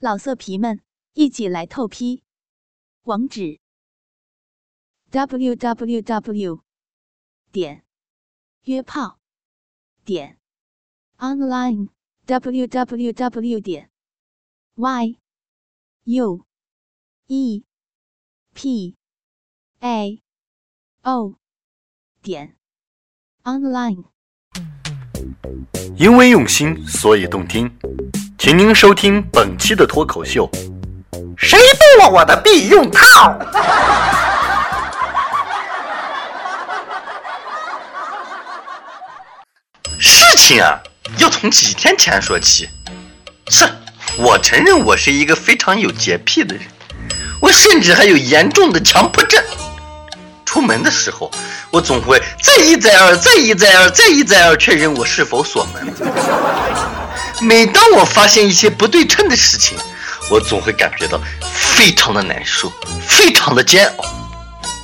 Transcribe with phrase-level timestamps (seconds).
[0.00, 0.80] 老色皮们，
[1.14, 2.22] 一起来透批！
[3.02, 3.58] 网址
[5.10, 6.62] ：w w w
[7.50, 7.84] 点
[8.62, 9.18] 约炮
[10.04, 10.38] 点
[11.16, 11.88] online
[12.26, 13.90] w w w 点
[14.76, 15.18] y
[16.04, 16.46] u
[17.26, 17.64] e
[18.54, 18.96] p
[19.80, 20.22] a
[21.02, 21.34] o
[22.22, 22.56] 点
[23.42, 24.04] online。
[25.96, 27.68] 因为用心，所以动听。
[28.38, 30.48] 请您收听本期的脱口秀。
[31.36, 33.36] 谁动了我的避孕套？
[39.98, 40.78] 事情啊，
[41.18, 42.68] 要从几天前说起。
[43.48, 43.68] 是，
[44.18, 46.64] 我承认我是一个非常有洁癖的人，
[47.40, 49.42] 我甚至还有严重的强迫症。
[50.48, 51.30] 出门的时候，
[51.70, 55.94] 我总会再一再二、再一再二、再一再二确认我是否锁门。
[57.42, 59.76] 每当我发现一些不对称的事情，
[60.30, 61.20] 我总会感觉到
[61.52, 62.72] 非常的难受，
[63.06, 64.06] 非常的煎熬。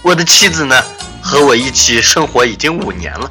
[0.02, 0.84] 我的妻子呢，
[1.22, 3.30] 和我一起生活已经五年了，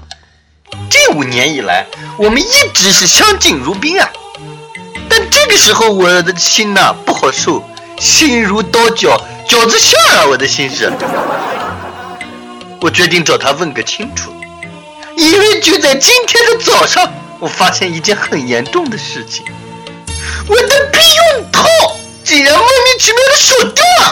[0.90, 1.86] 这五年以来，
[2.18, 4.10] 我们一直是相敬如宾啊。
[5.08, 7.64] 但这个时候，我的心呐不好受，
[8.00, 10.92] 心如刀绞，饺子馅儿啊，我的心是。
[12.84, 14.30] 我决定找他问个清楚，
[15.16, 17.10] 因为就在今天的早上。
[17.40, 19.46] 我发现一件很严重的事情，
[20.50, 21.66] 我的避孕套
[22.26, 24.04] 竟然莫名其妙的少掉了。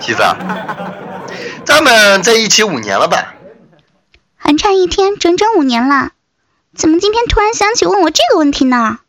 [0.00, 0.22] 媳妇，
[1.64, 3.34] 咱们在一起五年了吧？
[4.36, 6.12] 还差一天，整整五年了。
[6.76, 9.00] 怎么今天突然想起问我这个问题呢？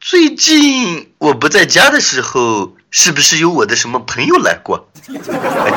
[0.00, 4.88] 最近我不在家的时候，是不是有我的什么朋友来过？
[5.06, 5.18] 你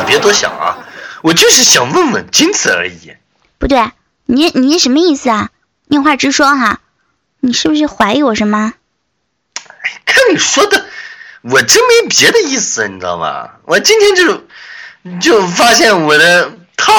[0.08, 0.88] 别多想啊，
[1.22, 3.14] 我就是想问问，仅此而已。
[3.58, 3.92] 不对。
[4.26, 5.50] 你你什么意思啊？
[5.88, 6.80] 你有话直说哈，
[7.42, 8.74] 你是不是怀疑我什么？
[10.06, 10.86] 看你说的，
[11.42, 13.50] 我真没别的意思，你知道吗？
[13.66, 14.46] 我今天就
[15.20, 16.94] 就发现我的套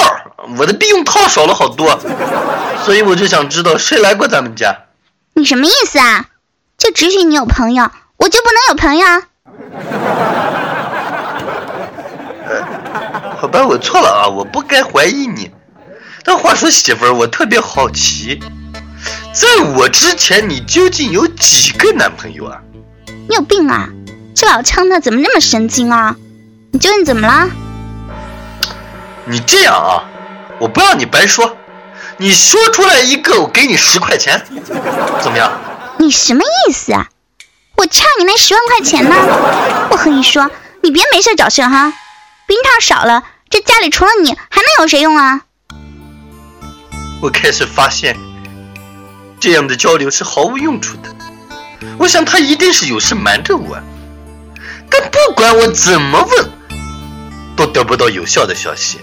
[0.55, 1.99] 我的避孕套少了好多，
[2.85, 4.81] 所以我就想知道谁来过咱们家。
[5.33, 6.27] 你什么意思啊？
[6.77, 9.23] 就只许你有朋友，我就不能有朋友？
[13.37, 15.49] 好吧，我错了啊，我不该怀疑你。
[16.23, 18.39] 但话说，媳妇儿，我特别好奇，
[19.33, 22.61] 在我之前，你究竟有几个男朋友啊？
[23.27, 23.89] 你有病啊！
[24.35, 26.15] 这老枪的怎么那么神经啊？
[26.71, 27.49] 你究竟怎么了？
[29.25, 30.03] 你这样啊，
[30.59, 31.57] 我不让你白说，
[32.17, 34.39] 你说出来一个，我给你十块钱，
[35.21, 35.51] 怎么样？
[35.97, 37.07] 你什么意思啊？
[37.81, 39.15] 我差你那十万块钱呢！
[39.89, 40.51] 我和你说，
[40.83, 41.91] 你别没事找事哈。
[42.45, 45.41] 冰套少了，这家里除了你，还能有谁用啊？
[47.23, 48.15] 我开始发现，
[49.39, 51.09] 这样的交流是毫无用处的。
[51.97, 53.79] 我想他一定是有事瞒着我，
[54.87, 56.51] 但不管我怎么问，
[57.57, 58.99] 都得不到有效的消息。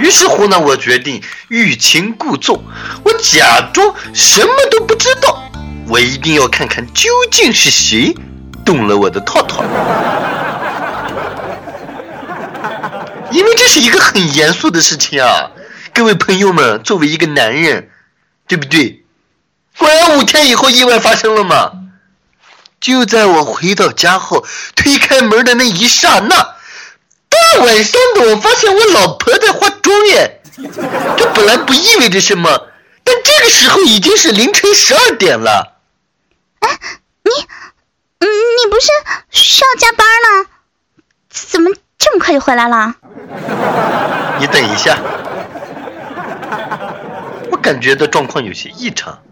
[0.00, 2.64] 于是乎呢，我决定欲擒故纵，
[3.04, 5.43] 我假装什么都不知道。
[5.86, 8.16] 我一定要看看究竟是谁
[8.64, 9.62] 动了我的套套，
[13.30, 15.50] 因为这是一个很严肃的事情啊。
[15.92, 17.90] 各位朋友们，作为一个男人，
[18.48, 19.04] 对不对？
[19.78, 21.72] 果然五天以后意外发生了嘛？
[22.80, 26.54] 就在我回到家后，推开门的那一刹那，
[27.28, 30.40] 大晚上的我发现我老婆在化妆耶！
[31.16, 32.68] 这本来不意味着什么，
[33.04, 35.73] 但这个时候已经是凌晨十二点了。
[37.22, 37.30] 你，
[38.20, 38.88] 你不是
[39.30, 40.50] 需要加班呢？
[41.30, 42.94] 怎么这么快就回来了？
[44.38, 44.98] 你等一下。
[47.50, 49.22] 我感觉到状况有些异常，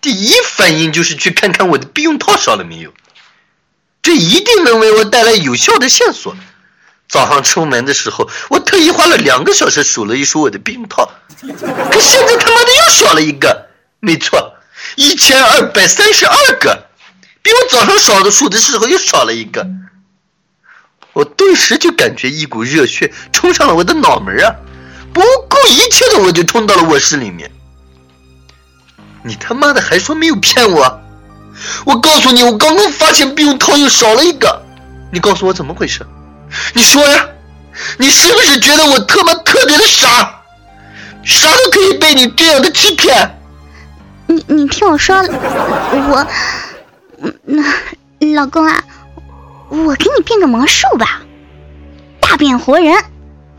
[0.00, 2.92] 第一反应就是去看看我的避孕套少了没有，
[4.02, 6.34] 这一定能为我带来有效的线索。
[7.08, 11.10] 早上出门的时候，我特意花了两个小时数了一数我的避孕套，
[11.40, 13.68] 可现在他妈的又少了一个，
[14.00, 14.51] 没错，
[14.96, 16.86] 一千二百三十二个，
[17.42, 19.66] 比我早上少的数的时候又少了一个，
[21.12, 24.54] 我顿时就感觉一股热血冲上了我的脑门啊！
[25.12, 27.50] 不顾一切的，我就冲到了卧室里面。
[29.22, 31.00] 你他妈的还说没有骗我？
[31.84, 34.62] 我告诉你，我刚刚发现避孕套又少了一个。
[35.12, 36.06] 你告诉我怎么回事？
[36.74, 37.28] 你说呀，
[37.98, 40.42] 你是不是觉得我他妈特别的傻？
[41.24, 43.38] 傻都可以被你这样的欺骗？
[44.32, 46.26] 你你听我说，我，
[47.44, 47.62] 那
[48.34, 48.82] 老公啊，
[49.68, 51.20] 我给你变个魔术吧，
[52.18, 52.94] 大变活人。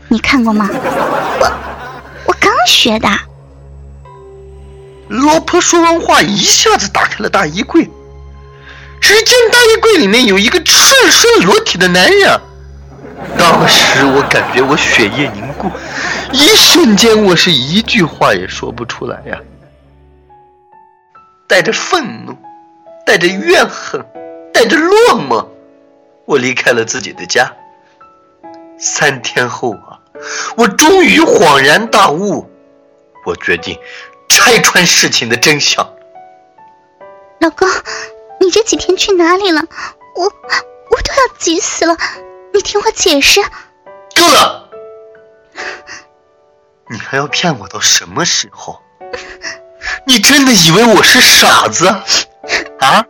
[0.08, 0.68] 你看过吗？
[0.72, 1.52] 我
[2.26, 3.08] 我刚学的。
[5.08, 7.88] 老婆说完话，一下子打开了大衣柜。
[9.00, 10.74] 只见大衣柜里面有一个赤
[11.10, 12.40] 身裸体的男人。
[13.38, 15.70] 当时我感觉我血液凝固，
[16.32, 19.38] 一瞬间我是一句话也说不出来呀。
[21.46, 22.36] 带着愤怒，
[23.04, 24.04] 带着怨恨，
[24.52, 25.46] 带着落寞，
[26.24, 27.52] 我离开了自己的家。
[28.78, 30.00] 三天后啊，
[30.56, 32.50] 我终于恍然大悟，
[33.24, 33.78] 我决定
[34.28, 35.88] 拆穿事情的真相。
[37.40, 37.68] 老公，
[38.40, 39.62] 你这几天去哪里了？
[40.16, 40.30] 我我
[41.02, 41.96] 都要急死了！
[42.52, 43.40] 你听我解释。
[43.42, 44.70] 够了！
[46.88, 48.80] 你还要骗我到什么时候？
[50.06, 51.88] 你真的以为我是傻子？
[52.80, 53.04] 啊？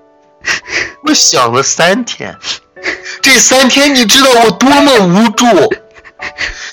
[1.06, 2.36] 我想了三天，
[3.20, 5.46] 这三天你知道我多么无助？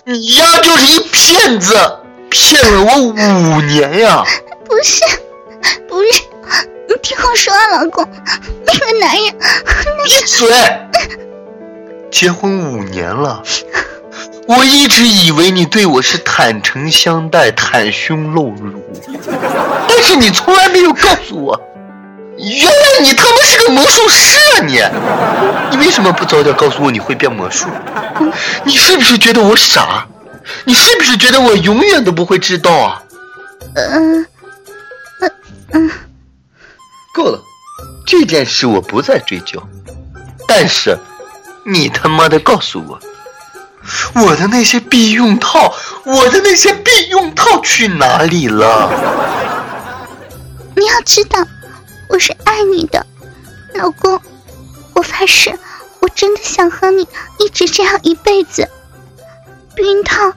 [0.05, 1.75] 你丫就是一骗子，
[2.29, 4.23] 骗了我五年呀！
[4.65, 5.03] 不是，
[5.87, 6.23] 不是，
[6.87, 8.07] 你听我说，老公，
[8.65, 9.35] 那个男人……
[10.05, 10.49] 闭嘴！
[12.09, 13.43] 结婚五年了。
[14.47, 18.81] 我一直以为你对我是坦诚相待、袒胸露乳，
[20.01, 21.59] 是你从来没有告诉我，
[22.37, 24.65] 原来你他妈是个魔术师啊！
[24.65, 24.81] 你，
[25.71, 27.67] 你为什么不早点告诉我你会变魔术？
[28.63, 30.07] 你是不是觉得我傻？
[30.65, 33.03] 你是不是觉得我永远都不会知道啊？
[33.75, 34.25] 嗯，
[35.21, 35.31] 嗯
[35.73, 35.91] 嗯，
[37.13, 37.39] 够了，
[38.07, 39.61] 这件事我不再追究，
[40.47, 40.97] 但是
[41.65, 42.99] 你他妈的告诉我。
[44.13, 45.73] 我的那些避孕套，
[46.03, 48.91] 我的那些避孕套去哪里了？
[50.81, 51.45] 你要知道，
[52.09, 53.05] 我是爱你的，
[53.75, 54.19] 老公。
[54.95, 55.59] 我发誓，
[55.99, 57.07] 我真的想和你
[57.37, 58.67] 一直这样一辈子。
[59.75, 60.33] 避孕套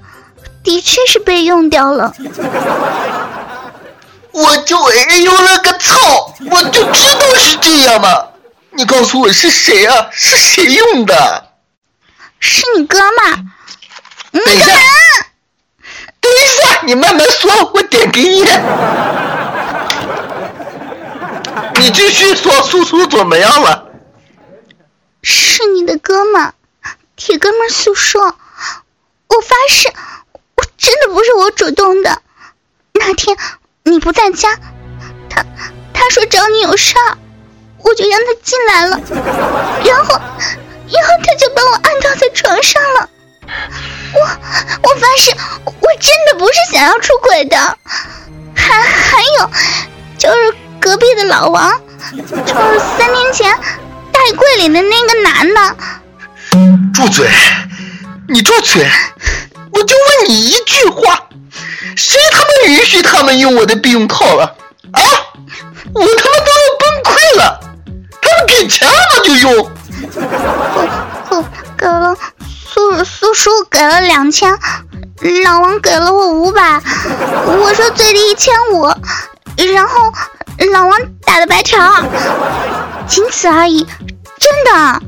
[0.62, 2.12] 的确是被用掉了。
[4.32, 6.35] 我就哎呦了个操！
[6.50, 8.26] 我就知道是这样嘛！
[8.73, 10.11] 你告诉我是谁啊？
[10.12, 11.52] 是谁用的？
[12.38, 13.50] 是你哥们。
[14.31, 14.67] 等一下，
[16.20, 18.44] 等一下，你慢慢说，我点给你。
[21.84, 23.88] 你继续说，叔叔怎么样了？
[25.22, 26.54] 是你的哥们，
[27.14, 28.22] 铁哥们诉说。
[28.22, 29.92] 我发誓，
[30.54, 32.22] 我真的不是我主动的。
[32.94, 33.36] 那天
[33.82, 34.58] 你不在家，
[35.28, 35.44] 他
[35.92, 37.19] 他说找你有事儿，
[37.82, 38.98] 我就让他进来了，
[39.84, 40.19] 然后。
[40.86, 43.08] 然后他就把我按倒在床上了，
[44.12, 45.31] 我我发誓，
[45.64, 47.78] 我真的不是想要出轨的，
[48.54, 49.50] 还还有，
[50.19, 50.54] 就是
[50.84, 51.81] 隔壁的老王，
[52.12, 53.50] 就是三年前
[54.12, 55.76] 大衣柜里的那个男的。
[56.92, 57.26] 住嘴！
[58.28, 58.86] 你住嘴！
[59.72, 61.19] 我就问你一句话，
[61.96, 64.44] 谁他妈允许他们用我的避孕套了？
[64.92, 65.00] 啊！
[65.94, 67.60] 我他妈都要崩溃了！
[68.20, 69.70] 他们给钱了就用。
[71.31, 71.44] 给
[71.78, 72.14] 给了
[72.46, 74.58] 苏苏叔给了两千，
[75.46, 76.78] 老王给了我五百，
[77.46, 78.86] 我说最低一千五，
[79.72, 80.12] 然后
[80.73, 81.79] 老王打的白条，
[83.06, 83.87] 仅此而已，
[84.39, 85.03] 真的。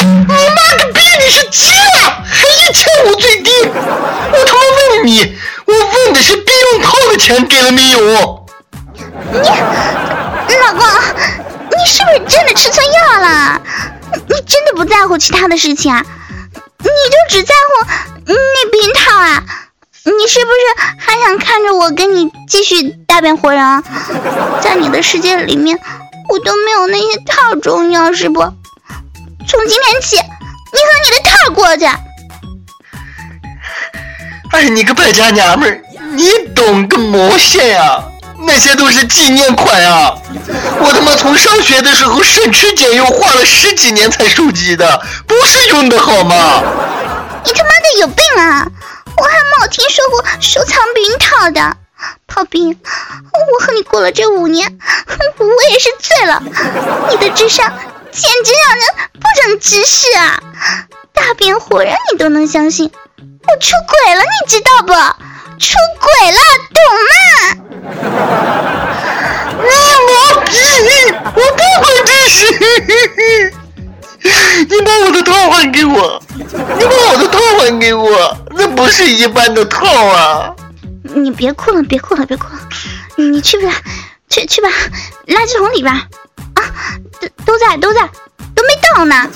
[0.00, 0.36] 你妈
[0.78, 1.00] 个逼！
[1.20, 2.22] 你是鸡啊？
[2.24, 3.50] 还一千五最低？
[3.66, 4.60] 我他妈
[4.94, 5.36] 问你，
[5.66, 8.46] 我问的是避孕套的钱给了没有？
[9.32, 10.86] 你老公，
[11.76, 13.60] 你是不是真的吃错药了？
[14.12, 16.04] 你真的不在乎其他的事情啊？
[16.54, 17.86] 你就只在乎
[18.26, 19.42] 那避孕套啊？
[20.04, 23.82] 你是不是还想看着我跟你继续大变活人？
[24.62, 25.78] 在你的世界里面，
[26.28, 28.40] 我都没有那些套重要是不？
[28.40, 31.84] 从今天起，你和你的套过去。
[34.52, 35.82] 哎，你个败家娘们儿，
[36.14, 38.02] 你懂个毛线呀？
[38.46, 40.14] 那些都是纪念款啊！
[40.80, 46.62] 我他妈从上学的时候省吃俭用花了十几年才收集的，不是用的好吗？
[47.44, 48.66] 你他妈的有病啊！
[49.18, 51.76] 我还没有听说过收藏避孕套的。
[52.28, 54.78] 炮兵，我和你过了这五年，
[55.38, 56.40] 我也是醉了。
[57.10, 57.66] 你的智商
[58.12, 60.40] 简直让人不忍直视啊！
[61.12, 64.92] 大变活人你都能相信，我出轨了，你知道不？
[65.58, 66.38] 出轨了，
[66.76, 67.10] 懂吗？
[69.58, 69.68] 你
[70.06, 70.50] 毛逼！
[71.34, 72.38] 我不管这些！
[74.70, 76.22] 你把我的套还给我！
[76.38, 78.36] 你把我的套还给我！
[78.50, 80.54] 那不是一般的套啊！
[81.02, 82.60] 你别哭了，别哭了，别哭了！
[83.16, 83.72] 你去吧，
[84.30, 84.68] 去去吧，
[85.26, 86.62] 垃圾桶里边啊，
[87.20, 88.08] 都都在都在，
[88.54, 89.26] 都没到呢，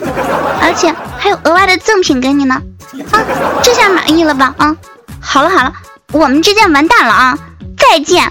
[0.60, 2.62] 而且还有额外的赠品给你呢！
[3.10, 3.20] 啊，
[3.62, 4.54] 这下满意了吧？
[4.58, 4.76] 啊，
[5.20, 5.72] 好了好了。
[6.12, 7.38] 我们之间完蛋了啊！
[7.78, 8.30] 再见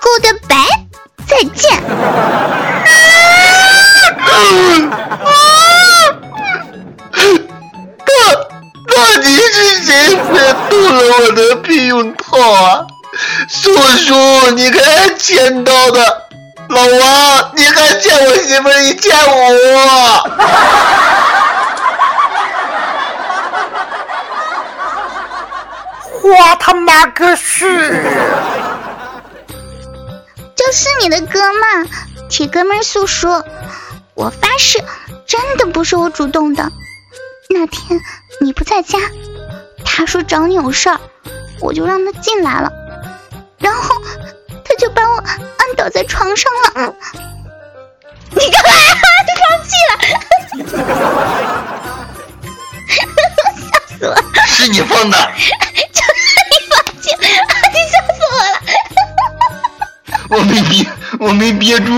[0.00, 0.66] ，Goodbye，
[1.26, 1.82] 再见。
[8.88, 12.86] 到底是谁先动了我的避孕套啊？
[13.48, 16.22] 叔叔，你还捡到的。
[16.68, 19.32] 老王，你还欠我媳妇一千五。
[26.22, 28.04] 我他妈个是！
[30.54, 31.88] 就是你的歌嘛，
[32.28, 33.42] 铁哥们诉说。
[34.14, 34.78] 我发誓，
[35.26, 36.70] 真的不是我主动的。
[37.50, 37.98] 那天
[38.40, 38.98] 你不在家，
[39.84, 41.00] 他说找你有事儿，
[41.60, 42.70] 我就让他进来了，
[43.58, 43.94] 然后
[44.64, 46.94] 他就把我按倒在床上了。
[48.30, 48.70] 你干嘛？
[49.26, 49.92] 就放弃了？
[52.86, 54.14] 笑死我！
[54.46, 55.16] 是你放的。
[55.92, 57.24] 就是你放弃，你
[57.88, 58.56] 笑死我了！
[60.30, 60.86] 我没憋，
[61.18, 61.92] 我没憋住。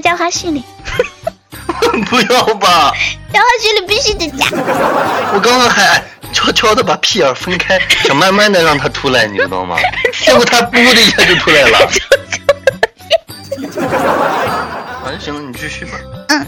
[0.00, 0.62] 在花絮里。
[2.10, 2.92] 不要吧！
[3.32, 4.46] 在花絮里必须得加。
[5.32, 9.76] 我刚刚还悄悄的把屁眼分开， 想慢慢的让它出来，你知道吗？
[10.22, 11.88] 结果它噗的一下就出来了。
[15.02, 15.98] 反正行了，你继续吧。
[16.28, 16.46] 嗯。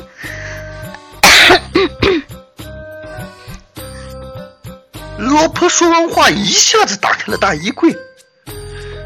[5.19, 7.93] 老婆说完话，一下子打开了大衣柜，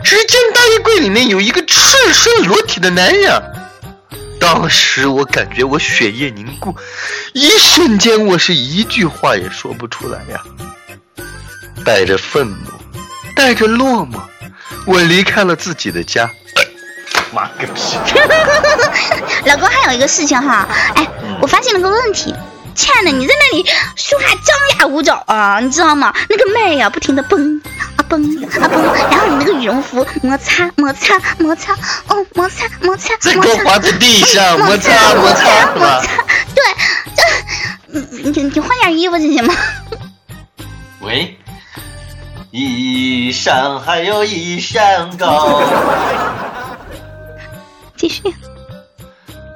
[0.05, 3.43] 只见大衣柜里面有一个赤身裸体的男人。
[4.43, 6.75] 当时我感觉我血液凝固，
[7.33, 10.43] 一瞬间我是一句话也说不出来呀。
[11.85, 12.71] 带着愤怒，
[13.37, 14.19] 带着落寞，
[14.85, 16.29] 我离开了自己的家。
[17.33, 17.97] 妈个屁！
[19.47, 21.07] 老公还有一个事情哈，哎，
[21.41, 22.35] 我发现了个问题。
[22.75, 26.13] 亲爱的，你在那里说话张牙舞爪啊，你知道吗？
[26.29, 27.63] 那个麦呀，不停的蹦
[28.13, 28.23] 啊蹦
[28.61, 31.73] 啊蹦，然后你那个羽绒服摩擦摩擦摩擦，
[32.09, 36.63] 哦摩擦摩擦，再给我滑在地上，摩擦摩擦摩擦，对，
[37.17, 39.55] 这你你你换件衣服行吗？
[41.01, 41.39] 喂，
[42.51, 45.63] 一山还有一山高。
[47.97, 48.23] 继续。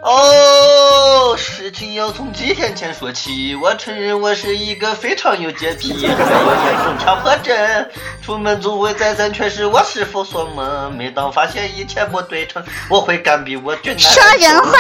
[0.07, 3.57] 哦，事情要从几天前说起。
[3.57, 7.91] 我承认我是一个非常有洁癖，还有严重强迫症。
[8.23, 10.93] 出门总会再三确实我是否锁门。
[10.93, 14.01] 每当发现一切不对称，我会干比我俊男。
[14.01, 14.79] 说人话。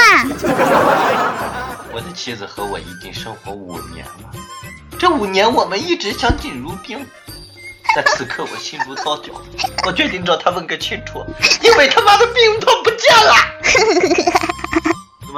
[1.92, 4.12] 我的妻子和我已经生活五年了，
[4.96, 7.04] 这五年我们一直相敬如宾。
[7.94, 9.32] 但此刻我心如刀绞，
[9.86, 11.24] 我决定找他问个清楚，
[11.62, 13.34] 因为他妈的避孕套不见了。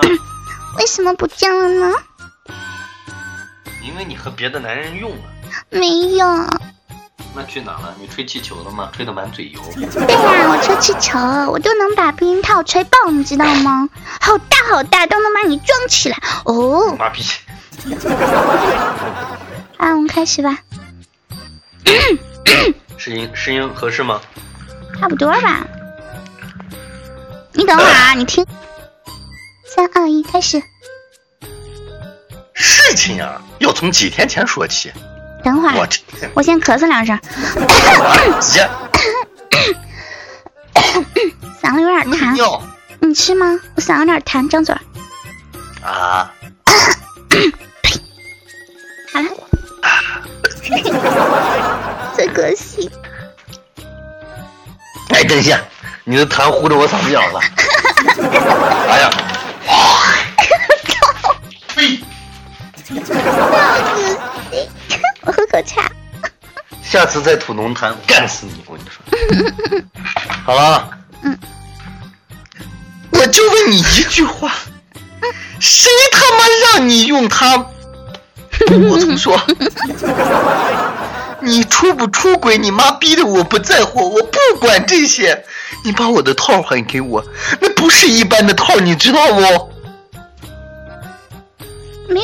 [0.79, 1.95] 为什么不见了呢？
[3.83, 5.23] 因为你和别的男人用了。
[5.71, 6.27] 没有。
[7.35, 7.95] 那去哪了？
[8.01, 8.91] 你吹气球了吗？
[8.93, 9.61] 吹的满嘴油。
[9.75, 11.19] 对呀，我吹气球，
[11.51, 13.89] 我都能把避孕套吹爆，你知道吗？
[14.21, 16.21] 好大好大，都能把你装起来。
[16.45, 16.95] 哦。
[16.99, 17.23] 妈逼。
[19.79, 20.59] 啊，我们开始吧。
[22.97, 24.21] 声音声音合适吗？
[24.99, 25.67] 差不多吧。
[27.53, 28.45] 你等会儿啊，你听。
[29.69, 30.63] 三二一，开始。
[32.55, 34.91] 事情啊，要从几天前说起。
[35.45, 35.87] 等会儿，我
[36.35, 37.19] 我先咳嗽两声。
[41.61, 42.63] 嗓子有点痰。
[43.01, 43.61] 你吃吗？
[43.77, 44.75] 我嗓子有点痰，张嘴。
[45.83, 46.33] 啊。
[49.13, 49.29] 好了。
[52.17, 52.91] 真恶心。
[55.11, 55.61] 哎，等一下，
[56.05, 57.41] 你的痰糊着我嗓子眼了。
[58.89, 59.11] 哎呀！
[65.23, 65.91] 我喝口茶。
[66.83, 68.63] 下次再吐浓痰，干死你！
[68.67, 69.03] 我跟你说。
[70.45, 70.91] 好了。
[71.23, 71.39] 嗯。
[73.11, 74.51] 我就问你一句话：
[75.61, 77.57] 谁他妈让你用它？
[78.91, 79.39] 我曾说，
[81.41, 82.57] 你出不出轨？
[82.57, 85.45] 你妈逼的我不在乎，我不管这些。
[85.85, 87.25] 你把我的套还给我，
[87.61, 89.68] 那不是一般的套，你知道不？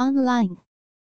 [0.00, 0.56] online。